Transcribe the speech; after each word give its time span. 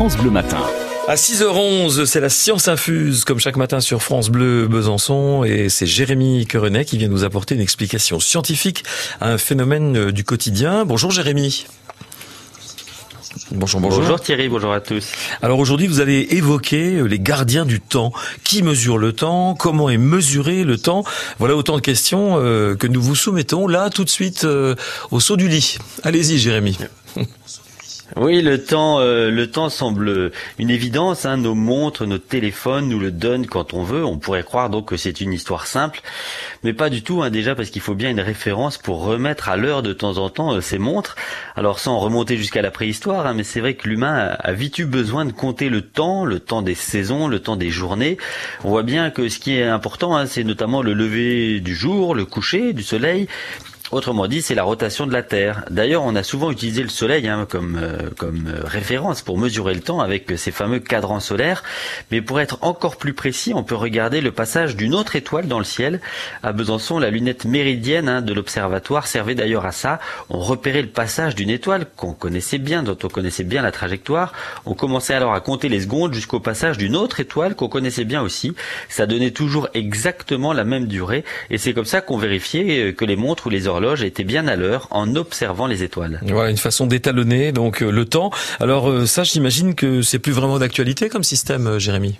France 0.00 0.16
Bleu 0.16 0.30
Matin. 0.30 0.62
À 1.08 1.14
6h11, 1.14 2.06
c'est 2.06 2.20
la 2.20 2.30
science 2.30 2.68
infuse, 2.68 3.26
comme 3.26 3.38
chaque 3.38 3.58
matin 3.58 3.80
sur 3.80 4.02
France 4.02 4.30
Bleu 4.30 4.66
Besançon, 4.66 5.44
et 5.44 5.68
c'est 5.68 5.84
Jérémy 5.84 6.46
Querenet 6.46 6.86
qui 6.86 6.96
vient 6.96 7.08
nous 7.08 7.22
apporter 7.22 7.54
une 7.54 7.60
explication 7.60 8.18
scientifique 8.18 8.82
à 9.20 9.28
un 9.28 9.36
phénomène 9.36 10.10
du 10.10 10.24
quotidien. 10.24 10.86
Bonjour 10.86 11.10
Jérémy. 11.10 11.66
Bonjour, 13.52 13.78
bonjour. 13.80 14.00
Bonjour 14.00 14.20
Thierry, 14.22 14.48
bonjour 14.48 14.72
à 14.72 14.80
tous. 14.80 15.06
Alors 15.42 15.58
aujourd'hui, 15.58 15.86
vous 15.86 16.00
allez 16.00 16.28
évoquer 16.30 17.06
les 17.06 17.18
gardiens 17.18 17.66
du 17.66 17.78
temps. 17.82 18.14
Qui 18.42 18.62
mesure 18.62 18.96
le 18.96 19.12
temps? 19.12 19.54
Comment 19.54 19.90
est 19.90 19.98
mesuré 19.98 20.64
le 20.64 20.78
temps? 20.78 21.04
Voilà 21.38 21.56
autant 21.56 21.76
de 21.76 21.82
questions 21.82 22.38
euh, 22.38 22.74
que 22.74 22.86
nous 22.86 23.02
vous 23.02 23.16
soumettons 23.16 23.66
là 23.66 23.90
tout 23.90 24.04
de 24.04 24.10
suite 24.10 24.44
euh, 24.44 24.76
au 25.10 25.20
saut 25.20 25.36
du 25.36 25.48
lit. 25.48 25.76
Allez-y 26.04 26.38
Jérémy. 26.38 26.78
Oui, 28.16 28.42
le 28.42 28.62
temps, 28.62 28.98
euh, 28.98 29.30
le 29.30 29.48
temps 29.48 29.68
semble 29.68 30.32
une 30.58 30.70
évidence. 30.70 31.26
Hein. 31.26 31.36
Nos 31.36 31.54
montres, 31.54 32.06
nos 32.06 32.18
téléphones 32.18 32.88
nous 32.88 32.98
le 32.98 33.12
donnent 33.12 33.46
quand 33.46 33.72
on 33.72 33.84
veut. 33.84 34.04
On 34.04 34.18
pourrait 34.18 34.42
croire 34.42 34.68
donc 34.68 34.88
que 34.88 34.96
c'est 34.96 35.20
une 35.20 35.32
histoire 35.32 35.66
simple, 35.66 36.00
mais 36.64 36.72
pas 36.72 36.90
du 36.90 37.02
tout. 37.02 37.22
Hein, 37.22 37.30
déjà 37.30 37.54
parce 37.54 37.70
qu'il 37.70 37.82
faut 37.82 37.94
bien 37.94 38.10
une 38.10 38.20
référence 38.20 38.78
pour 38.78 39.04
remettre 39.04 39.48
à 39.48 39.56
l'heure 39.56 39.82
de 39.82 39.92
temps 39.92 40.18
en 40.18 40.28
temps 40.28 40.54
euh, 40.54 40.60
ces 40.60 40.78
montres. 40.78 41.14
Alors 41.54 41.78
sans 41.78 41.98
remonter 41.98 42.36
jusqu'à 42.36 42.62
la 42.62 42.72
préhistoire, 42.72 43.26
hein, 43.26 43.34
mais 43.34 43.44
c'est 43.44 43.60
vrai 43.60 43.74
que 43.74 43.88
l'humain 43.88 44.36
a, 44.38 44.52
vite 44.52 44.78
eu 44.78 44.86
besoin 44.86 45.24
de 45.24 45.32
compter 45.32 45.68
le 45.68 45.82
temps, 45.82 46.24
le 46.24 46.40
temps 46.40 46.62
des 46.62 46.74
saisons, 46.74 47.28
le 47.28 47.38
temps 47.38 47.56
des 47.56 47.70
journées. 47.70 48.18
On 48.64 48.70
voit 48.70 48.82
bien 48.82 49.10
que 49.10 49.28
ce 49.28 49.38
qui 49.38 49.56
est 49.56 49.64
important, 49.64 50.26
c'est 50.26 50.44
notamment 50.44 50.82
le 50.82 50.94
lever 50.94 51.60
du 51.60 51.74
jour, 51.74 52.14
le 52.14 52.24
coucher 52.24 52.72
du 52.72 52.82
soleil, 52.82 53.28
Autrement 53.92 54.28
dit, 54.28 54.40
c'est 54.40 54.54
la 54.54 54.62
rotation 54.62 55.04
de 55.04 55.12
la 55.12 55.24
Terre. 55.24 55.64
D'ailleurs, 55.68 56.04
on 56.04 56.14
a 56.14 56.22
souvent 56.22 56.52
utilisé 56.52 56.84
le 56.84 56.88
Soleil 56.88 57.26
hein, 57.26 57.44
comme, 57.50 57.76
euh, 57.76 58.10
comme 58.16 58.46
euh, 58.46 58.60
référence 58.62 59.20
pour 59.22 59.36
mesurer 59.36 59.74
le 59.74 59.80
temps 59.80 59.98
avec 59.98 60.30
ces 60.36 60.52
fameux 60.52 60.78
cadrans 60.78 61.18
solaires. 61.18 61.64
Mais 62.12 62.22
pour 62.22 62.38
être 62.38 62.58
encore 62.60 62.98
plus 62.98 63.14
précis, 63.14 63.52
on 63.52 63.64
peut 63.64 63.74
regarder 63.74 64.20
le 64.20 64.30
passage 64.30 64.76
d'une 64.76 64.94
autre 64.94 65.16
étoile 65.16 65.48
dans 65.48 65.58
le 65.58 65.64
ciel. 65.64 66.00
À 66.44 66.52
Besançon, 66.52 67.00
la 67.00 67.10
lunette 67.10 67.46
méridienne 67.46 68.08
hein, 68.08 68.22
de 68.22 68.32
l'observatoire 68.32 69.08
servait 69.08 69.34
d'ailleurs 69.34 69.66
à 69.66 69.72
ça. 69.72 69.98
On 70.28 70.38
repérait 70.38 70.82
le 70.82 70.88
passage 70.88 71.34
d'une 71.34 71.50
étoile 71.50 71.86
qu'on 71.96 72.12
connaissait 72.12 72.58
bien, 72.58 72.84
dont 72.84 72.98
on 73.02 73.08
connaissait 73.08 73.42
bien 73.42 73.60
la 73.60 73.72
trajectoire. 73.72 74.32
On 74.66 74.74
commençait 74.74 75.14
alors 75.14 75.34
à 75.34 75.40
compter 75.40 75.68
les 75.68 75.80
secondes 75.80 76.14
jusqu'au 76.14 76.38
passage 76.38 76.78
d'une 76.78 76.94
autre 76.94 77.18
étoile 77.18 77.56
qu'on 77.56 77.68
connaissait 77.68 78.04
bien 78.04 78.22
aussi. 78.22 78.54
Ça 78.88 79.06
donnait 79.06 79.32
toujours 79.32 79.68
exactement 79.74 80.52
la 80.52 80.62
même 80.62 80.86
durée. 80.86 81.24
Et 81.50 81.58
c'est 81.58 81.72
comme 81.72 81.84
ça 81.84 82.00
qu'on 82.00 82.18
vérifiait 82.18 82.90
euh, 82.90 82.92
que 82.92 83.04
les 83.04 83.16
montres 83.16 83.48
ou 83.48 83.50
les 83.50 83.66
horloges 83.66 83.79
l'horloge 83.80 84.02
était 84.02 84.24
bien 84.24 84.46
à 84.46 84.56
l'heure 84.56 84.86
en 84.90 85.16
observant 85.16 85.66
les 85.66 85.82
étoiles. 85.82 86.20
Voilà 86.22 86.50
une 86.50 86.56
façon 86.56 86.86
d'étalonner 86.86 87.52
donc 87.52 87.82
euh, 87.82 87.90
le 87.90 88.04
temps. 88.04 88.30
Alors 88.60 88.90
euh, 88.90 89.06
ça, 89.06 89.24
j'imagine 89.24 89.74
que 89.74 90.02
c'est 90.02 90.18
plus 90.18 90.32
vraiment 90.32 90.58
d'actualité 90.58 91.08
comme 91.08 91.24
système, 91.24 91.66
euh, 91.66 91.78
Jérémy? 91.78 92.18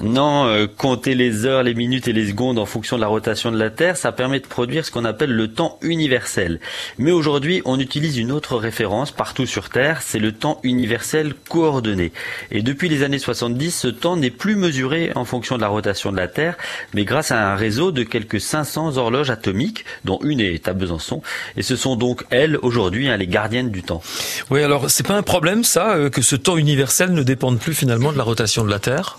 Non, 0.00 0.46
euh, 0.46 0.66
compter 0.66 1.14
les 1.14 1.46
heures, 1.46 1.62
les 1.62 1.74
minutes 1.74 2.08
et 2.08 2.12
les 2.12 2.26
secondes 2.26 2.58
en 2.58 2.66
fonction 2.66 2.96
de 2.96 3.02
la 3.02 3.06
rotation 3.06 3.52
de 3.52 3.58
la 3.58 3.70
Terre, 3.70 3.96
ça 3.96 4.10
permet 4.10 4.40
de 4.40 4.46
produire 4.46 4.84
ce 4.84 4.90
qu'on 4.90 5.04
appelle 5.04 5.30
le 5.30 5.48
temps 5.48 5.78
universel. 5.80 6.58
Mais 6.98 7.12
aujourd'hui, 7.12 7.62
on 7.64 7.78
utilise 7.78 8.18
une 8.18 8.32
autre 8.32 8.56
référence 8.56 9.12
partout 9.12 9.46
sur 9.46 9.68
Terre, 9.68 10.02
c'est 10.02 10.18
le 10.18 10.32
temps 10.32 10.58
universel 10.64 11.34
coordonné. 11.48 12.12
Et 12.50 12.62
depuis 12.62 12.88
les 12.88 13.04
années 13.04 13.20
70, 13.20 13.70
ce 13.70 13.88
temps 13.88 14.16
n'est 14.16 14.30
plus 14.30 14.56
mesuré 14.56 15.12
en 15.14 15.24
fonction 15.24 15.56
de 15.56 15.60
la 15.60 15.68
rotation 15.68 16.10
de 16.10 16.16
la 16.16 16.26
Terre, 16.26 16.56
mais 16.94 17.04
grâce 17.04 17.30
à 17.30 17.52
un 17.52 17.54
réseau 17.54 17.92
de 17.92 18.02
quelques 18.02 18.40
500 18.40 18.96
horloges 18.96 19.30
atomiques, 19.30 19.84
dont 20.04 20.18
une 20.24 20.40
est 20.40 20.66
à 20.66 20.72
Besançon. 20.72 21.22
Et 21.56 21.62
ce 21.62 21.76
sont 21.76 21.94
donc 21.94 22.24
elles, 22.30 22.58
aujourd'hui, 22.62 23.08
hein, 23.08 23.16
les 23.16 23.28
gardiennes 23.28 23.70
du 23.70 23.84
temps. 23.84 24.02
Oui, 24.50 24.62
alors 24.62 24.90
c'est 24.90 25.06
pas 25.06 25.16
un 25.16 25.22
problème 25.22 25.62
ça, 25.62 25.94
euh, 25.94 26.10
que 26.10 26.22
ce 26.22 26.34
temps 26.34 26.56
universel 26.56 27.12
ne 27.12 27.22
dépende 27.22 27.60
plus 27.60 27.74
finalement 27.74 28.12
de 28.12 28.18
la 28.18 28.24
rotation 28.24 28.64
de 28.64 28.70
la 28.70 28.80
Terre? 28.80 29.16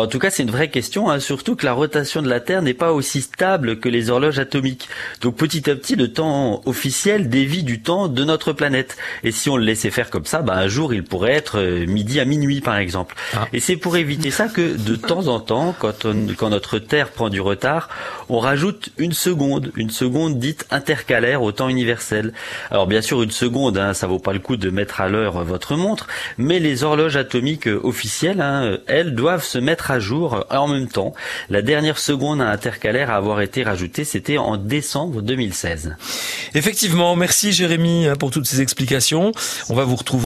En 0.00 0.06
tout 0.06 0.18
cas, 0.18 0.30
c'est 0.30 0.42
une 0.42 0.50
vraie 0.50 0.70
question, 0.70 1.10
hein, 1.10 1.20
surtout 1.20 1.56
que 1.56 1.64
la 1.64 1.72
rotation 1.72 2.22
de 2.22 2.28
la 2.28 2.40
Terre 2.40 2.62
n'est 2.62 2.74
pas 2.74 2.92
aussi 2.92 3.22
stable 3.22 3.78
que 3.78 3.88
les 3.88 4.10
horloges 4.10 4.38
atomiques. 4.38 4.88
Donc 5.20 5.36
petit 5.36 5.70
à 5.70 5.74
petit, 5.74 5.96
le 5.96 6.12
temps 6.12 6.62
officiel 6.66 7.28
dévie 7.28 7.62
du 7.62 7.82
temps 7.82 8.08
de 8.08 8.24
notre 8.24 8.52
planète. 8.52 8.96
Et 9.22 9.32
si 9.32 9.48
on 9.50 9.56
le 9.56 9.64
laissait 9.64 9.90
faire 9.90 10.10
comme 10.10 10.24
ça, 10.24 10.42
bah, 10.42 10.54
un 10.54 10.68
jour, 10.68 10.94
il 10.94 11.04
pourrait 11.04 11.32
être 11.32 11.58
euh, 11.58 11.86
midi 11.86 12.20
à 12.20 12.24
minuit, 12.24 12.60
par 12.60 12.76
exemple. 12.76 13.14
Ah. 13.34 13.46
Et 13.52 13.60
c'est 13.60 13.76
pour 13.76 13.96
éviter 13.96 14.30
ça 14.30 14.48
que 14.48 14.76
de 14.76 14.96
temps 14.96 15.28
en 15.28 15.40
temps, 15.40 15.74
quand, 15.78 16.06
quand 16.36 16.50
notre 16.50 16.78
Terre 16.78 17.10
prend 17.10 17.28
du 17.28 17.40
retard, 17.40 17.88
on 18.28 18.38
rajoute 18.38 18.90
une 18.98 19.12
seconde, 19.12 19.70
une 19.76 19.90
seconde 19.90 20.38
dite 20.38 20.66
intercalaire 20.70 21.42
au 21.42 21.52
temps 21.52 21.68
universel. 21.68 22.32
Alors 22.70 22.86
bien 22.86 23.02
sûr, 23.02 23.22
une 23.22 23.30
seconde, 23.30 23.78
hein, 23.78 23.94
ça 23.94 24.06
vaut 24.06 24.18
pas 24.18 24.32
le 24.32 24.38
coup 24.38 24.56
de 24.56 24.70
mettre 24.70 25.00
à 25.00 25.08
l'heure 25.08 25.44
votre 25.44 25.76
montre, 25.76 26.06
mais 26.38 26.58
les 26.58 26.84
horloges 26.84 27.16
atomiques 27.16 27.66
officielles, 27.66 28.40
hein, 28.40 28.78
elles 28.86 29.14
doivent 29.14 29.44
se 29.44 29.58
mettre 29.58 29.83
à 29.90 29.98
jour 29.98 30.44
en 30.50 30.68
même 30.68 30.88
temps. 30.88 31.14
La 31.50 31.62
dernière 31.62 31.98
seconde 31.98 32.40
intercalaire 32.40 33.10
à 33.10 33.16
avoir 33.16 33.40
été 33.40 33.62
rajoutée, 33.62 34.04
c'était 34.04 34.38
en 34.38 34.56
décembre 34.56 35.22
2016. 35.22 35.96
Effectivement, 36.54 37.16
merci 37.16 37.52
Jérémy 37.52 38.06
pour 38.18 38.30
toutes 38.30 38.46
ces 38.46 38.60
explications. 38.60 39.32
On 39.68 39.74
va 39.74 39.84
vous 39.84 39.96
retrouver 39.96 40.14